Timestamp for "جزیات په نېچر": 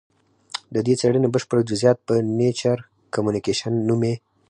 1.69-2.77